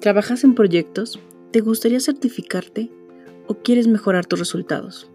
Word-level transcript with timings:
¿Trabajas 0.00 0.44
en 0.44 0.54
proyectos? 0.54 1.18
¿Te 1.52 1.62
gustaría 1.62 2.00
certificarte? 2.00 2.90
¿O 3.48 3.54
quieres 3.54 3.88
mejorar 3.88 4.26
tus 4.26 4.38
resultados? 4.38 5.10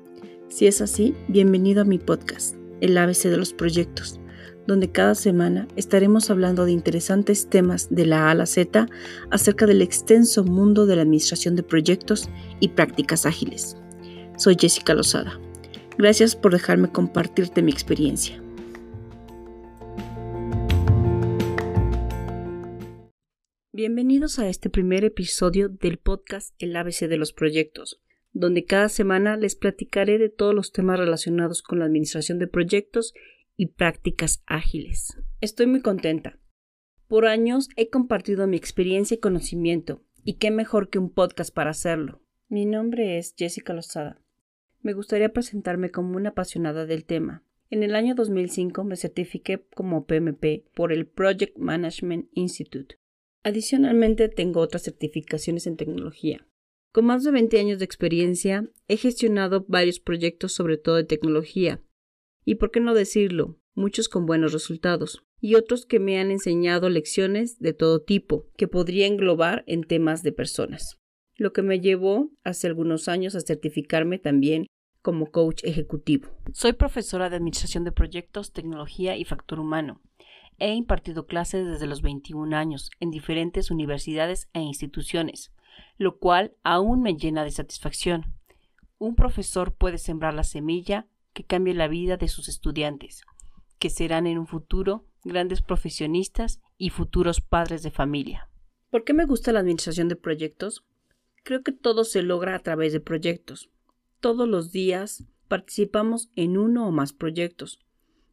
Si 0.49 0.65
es 0.65 0.81
así, 0.81 1.13
bienvenido 1.27 1.81
a 1.83 1.85
mi 1.85 1.99
podcast, 1.99 2.55
El 2.81 2.97
ABC 2.97 3.25
de 3.25 3.37
los 3.37 3.53
Proyectos, 3.53 4.19
donde 4.65 4.91
cada 4.91 5.13
semana 5.13 5.67
estaremos 5.75 6.31
hablando 6.31 6.65
de 6.65 6.71
interesantes 6.71 7.47
temas 7.47 7.89
de 7.91 8.07
la 8.07 8.27
A 8.27 8.31
a 8.31 8.35
la 8.35 8.47
Z 8.47 8.87
acerca 9.29 9.67
del 9.67 9.83
extenso 9.83 10.43
mundo 10.43 10.87
de 10.87 10.95
la 10.95 11.03
administración 11.03 11.55
de 11.55 11.63
proyectos 11.63 12.27
y 12.59 12.69
prácticas 12.69 13.27
ágiles. 13.27 13.77
Soy 14.35 14.57
Jessica 14.59 14.95
Lozada. 14.95 15.39
Gracias 15.99 16.35
por 16.35 16.53
dejarme 16.53 16.91
compartirte 16.91 17.61
mi 17.61 17.71
experiencia. 17.71 18.40
Bienvenidos 23.73 24.37
a 24.37 24.49
este 24.49 24.69
primer 24.69 25.05
episodio 25.05 25.69
del 25.69 25.97
podcast 25.97 26.53
El 26.61 26.75
ABC 26.75 27.07
de 27.07 27.15
los 27.15 27.31
Proyectos, 27.31 28.01
donde 28.33 28.65
cada 28.65 28.89
semana 28.89 29.37
les 29.37 29.55
platicaré 29.55 30.17
de 30.17 30.27
todos 30.27 30.53
los 30.53 30.73
temas 30.73 30.99
relacionados 30.99 31.61
con 31.61 31.79
la 31.79 31.85
administración 31.85 32.37
de 32.37 32.47
proyectos 32.47 33.13
y 33.55 33.67
prácticas 33.67 34.43
ágiles. 34.45 35.17
Estoy 35.39 35.67
muy 35.67 35.79
contenta. 35.79 36.37
Por 37.07 37.25
años 37.25 37.69
he 37.77 37.89
compartido 37.89 38.45
mi 38.45 38.57
experiencia 38.57 39.15
y 39.15 39.21
conocimiento, 39.21 40.03
y 40.25 40.33
qué 40.33 40.51
mejor 40.51 40.89
que 40.89 40.99
un 40.99 41.09
podcast 41.09 41.55
para 41.55 41.69
hacerlo. 41.69 42.21
Mi 42.49 42.65
nombre 42.65 43.19
es 43.19 43.33
Jessica 43.37 43.73
Lozada. 43.73 44.21
Me 44.81 44.91
gustaría 44.91 45.31
presentarme 45.31 45.91
como 45.91 46.17
una 46.17 46.31
apasionada 46.31 46.85
del 46.85 47.05
tema. 47.05 47.45
En 47.69 47.83
el 47.83 47.95
año 47.95 48.15
2005 48.15 48.83
me 48.83 48.97
certifiqué 48.97 49.65
como 49.73 50.05
PMP 50.07 50.65
por 50.75 50.91
el 50.91 51.07
Project 51.07 51.57
Management 51.57 52.27
Institute 52.33 53.00
Adicionalmente, 53.43 54.29
tengo 54.29 54.59
otras 54.59 54.83
certificaciones 54.83 55.65
en 55.65 55.75
tecnología. 55.75 56.47
Con 56.91 57.05
más 57.05 57.23
de 57.23 57.31
20 57.31 57.59
años 57.59 57.79
de 57.79 57.85
experiencia, 57.85 58.69
he 58.87 58.97
gestionado 58.97 59.65
varios 59.67 59.99
proyectos 59.99 60.51
sobre 60.51 60.77
todo 60.77 60.97
de 60.97 61.05
tecnología, 61.05 61.81
y 62.45 62.55
por 62.55 62.69
qué 62.69 62.79
no 62.79 62.93
decirlo, 62.93 63.59
muchos 63.73 64.09
con 64.09 64.25
buenos 64.25 64.53
resultados, 64.53 65.23
y 65.39 65.55
otros 65.55 65.85
que 65.85 65.99
me 65.99 66.19
han 66.19 66.29
enseñado 66.29 66.89
lecciones 66.89 67.57
de 67.59 67.73
todo 67.73 68.01
tipo, 68.01 68.47
que 68.57 68.67
podría 68.67 69.07
englobar 69.07 69.63
en 69.65 69.83
temas 69.83 70.21
de 70.21 70.33
personas, 70.33 70.99
lo 71.35 71.51
que 71.51 71.63
me 71.63 71.79
llevó 71.79 72.29
hace 72.43 72.67
algunos 72.67 73.07
años 73.07 73.33
a 73.35 73.41
certificarme 73.41 74.19
también 74.19 74.67
como 75.01 75.31
coach 75.31 75.63
ejecutivo. 75.63 76.29
Soy 76.53 76.73
profesora 76.73 77.29
de 77.29 77.37
Administración 77.37 77.85
de 77.85 77.91
Proyectos, 77.91 78.51
Tecnología 78.51 79.17
y 79.17 79.25
Factor 79.25 79.59
Humano 79.59 80.01
He 80.59 80.73
impartido 80.73 81.25
clases 81.25 81.65
desde 81.65 81.87
los 81.87 82.01
21 82.01 82.55
años 82.55 82.91
en 82.99 83.09
diferentes 83.09 83.71
universidades 83.71 84.47
e 84.53 84.59
instituciones, 84.61 85.51
lo 85.97 86.19
cual 86.19 86.53
aún 86.63 87.01
me 87.01 87.15
llena 87.15 87.43
de 87.43 87.51
satisfacción. 87.51 88.35
Un 88.99 89.15
profesor 89.15 89.73
puede 89.73 89.97
sembrar 89.97 90.33
la 90.33 90.43
semilla 90.43 91.07
que 91.33 91.43
cambie 91.43 91.73
la 91.73 91.87
vida 91.87 92.17
de 92.17 92.27
sus 92.27 92.47
estudiantes, 92.47 93.23
que 93.79 93.89
serán 93.89 94.27
en 94.27 94.37
un 94.37 94.47
futuro 94.47 95.05
grandes 95.23 95.61
profesionistas 95.61 96.61
y 96.77 96.89
futuros 96.89 97.41
padres 97.41 97.83
de 97.83 97.91
familia. 97.91 98.49
¿Por 98.89 99.03
qué 99.03 99.13
me 99.13 99.25
gusta 99.25 99.51
la 99.51 99.59
administración 99.61 100.09
de 100.09 100.15
proyectos? 100.15 100.85
Creo 101.43 101.63
que 101.63 101.71
todo 101.71 102.03
se 102.03 102.21
logra 102.21 102.55
a 102.55 102.59
través 102.59 102.93
de 102.93 102.99
proyectos. 102.99 103.71
Todos 104.19 104.47
los 104.47 104.71
días 104.71 105.23
participamos 105.47 106.29
en 106.35 106.57
uno 106.57 106.87
o 106.87 106.91
más 106.91 107.13
proyectos. 107.13 107.79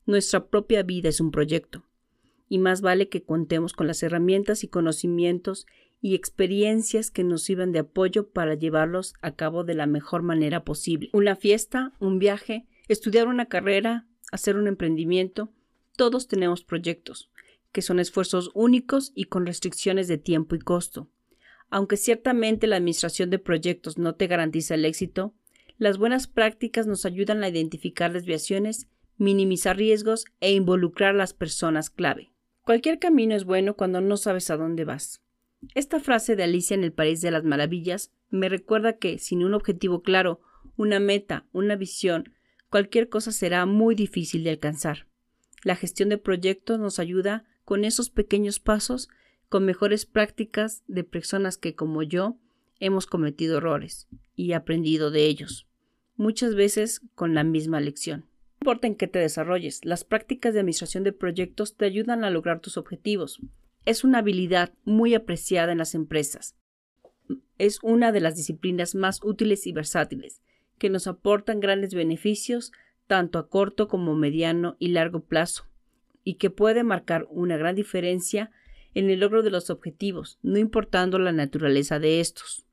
Nuestra 0.05 0.47
propia 0.49 0.83
vida 0.83 1.09
es 1.09 1.21
un 1.21 1.31
proyecto 1.31 1.88
y 2.49 2.59
más 2.59 2.81
vale 2.81 3.09
que 3.09 3.23
contemos 3.23 3.73
con 3.73 3.87
las 3.87 4.03
herramientas 4.03 4.65
y 4.65 4.69
conocimientos 4.69 5.67
y 6.01 6.15
experiencias 6.15 7.11
que 7.11 7.25
nos 7.25 7.43
sirvan 7.43 7.73
de 7.73 7.81
apoyo 7.81 8.29
para 8.29 8.55
llevarlos 8.55 9.15
a 9.21 9.35
cabo 9.35 9.65
de 9.65 9.75
la 9.75 9.87
mejor 9.87 10.23
manera 10.23 10.65
posible. 10.65 11.11
Una 11.13 11.37
fiesta, 11.37 11.93
un 11.99 12.19
viaje, 12.19 12.67
estudiar 12.89 13.29
una 13.29 13.47
carrera, 13.47 14.07
hacer 14.31 14.57
un 14.57 14.69
emprendimiento, 14.69 15.51
todos 15.97 16.29
tenemos 16.29 16.63
proyectos, 16.63 17.31
que 17.73 17.83
son 17.83 17.99
esfuerzos 17.99 18.51
únicos 18.55 19.13
y 19.15 19.25
con 19.25 19.47
restricciones 19.47 20.09
de 20.09 20.19
tiempo 20.19 20.55
y 20.55 20.61
costo. 20.61 21.09
Aunque 21.71 21.97
ciertamente 21.97 22.67
la 22.67 22.77
administración 22.77 23.31
de 23.31 23.39
proyectos 23.39 23.99
no 23.99 24.15
te 24.15 24.27
garantiza 24.27 24.75
el 24.75 24.85
éxito, 24.85 25.35
las 25.77 25.99
buenas 25.99 26.27
prácticas 26.27 26.87
nos 26.87 27.05
ayudan 27.05 27.43
a 27.43 27.49
identificar 27.49 28.13
desviaciones, 28.13 28.89
minimizar 29.17 29.77
riesgos 29.77 30.25
e 30.41 30.53
involucrar 30.53 31.15
a 31.15 31.19
las 31.19 31.35
personas 31.35 31.91
clave. 31.91 32.31
Cualquier 32.69 32.99
camino 32.99 33.35
es 33.35 33.45
bueno 33.45 33.77
cuando 33.77 34.03
no 34.03 34.19
sabes 34.19 34.51
a 34.51 34.59
dónde 34.59 34.85
vas. 34.85 35.23
Esta 35.75 36.01
frase 36.01 36.37
de 36.37 36.43
Alicia 36.43 36.75
en 36.75 36.85
el 36.85 36.93
País 36.93 37.23
de 37.23 37.31
las 37.31 37.43
Maravillas 37.43 38.13
me 38.29 38.51
recuerda 38.51 38.99
que, 38.99 39.19
sin 39.19 39.43
un 39.43 39.55
objetivo 39.55 40.03
claro, 40.03 40.43
una 40.77 41.01
meta, 41.01 41.47
una 41.53 41.77
visión, 41.77 42.35
cualquier 42.69 43.09
cosa 43.09 43.33
será 43.33 43.65
muy 43.65 43.95
difícil 43.95 44.45
de 44.45 44.51
alcanzar. 44.51 45.07
La 45.65 45.77
gestión 45.77 46.11
de 46.11 46.19
proyectos 46.19 46.79
nos 46.79 46.99
ayuda 46.99 47.47
con 47.65 47.87
esos 47.87 48.11
pequeños 48.11 48.61
pasos, 48.61 49.09
con 49.49 49.65
mejores 49.65 50.05
prácticas 50.05 50.83
de 50.89 51.05
personas 51.05 51.57
que, 51.57 51.75
como 51.75 52.03
yo, 52.03 52.37
hemos 52.81 53.07
cometido 53.07 53.57
errores 53.57 54.09
y 54.37 54.53
aprendido 54.53 55.11
de 55.11 55.25
ellos, 55.25 55.67
muchas 56.17 56.55
veces 56.55 57.01
con 57.15 57.33
la 57.33 57.45
misma 57.45 57.81
lección 57.81 58.27
importa 58.69 58.87
en 58.87 58.97
qué 58.97 59.09
te 59.09 59.19
desarrolles, 59.19 59.83
las 59.87 60.05
prácticas 60.05 60.53
de 60.53 60.61
administración 60.61 61.03
de 61.03 61.15
proyectos 61.15 61.75
te 61.79 61.87
ayudan 61.87 62.23
a 62.23 62.29
lograr 62.29 62.61
tus 62.61 62.77
objetivos. 62.77 63.41
Es 63.87 64.05
una 64.05 64.19
habilidad 64.19 64.75
muy 64.85 65.15
apreciada 65.15 65.73
en 65.73 65.79
las 65.79 65.95
empresas. 65.95 66.55
Es 67.57 67.79
una 67.83 68.13
de 68.13 68.21
las 68.21 68.37
disciplinas 68.37 68.95
más 68.95 69.25
útiles 69.25 69.67
y 69.67 69.73
versátiles, 69.73 70.43
que 70.77 70.91
nos 70.91 71.07
aportan 71.07 71.61
grandes 71.61 71.95
beneficios 71.95 72.73
tanto 73.07 73.39
a 73.39 73.49
corto 73.49 73.89
como 73.89 74.15
mediano 74.15 74.77
y 74.79 74.89
largo 74.89 75.21
plazo, 75.21 75.65
y 76.23 76.35
que 76.35 76.51
puede 76.51 76.85
marcar 76.85 77.27
una 77.31 77.57
gran 77.57 77.75
diferencia 77.75 78.51
en 78.93 79.09
el 79.09 79.21
logro 79.21 79.43
de 79.43 79.51
los 79.51 79.71
objetivos, 79.71 80.39
no 80.43 80.59
importando 80.59 81.19
la 81.19 81.33
naturaleza 81.33 81.99
de 81.99 82.21
estos. 82.21 82.67